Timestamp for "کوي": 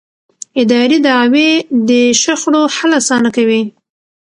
3.37-3.61